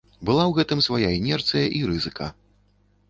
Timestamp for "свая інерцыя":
0.87-1.65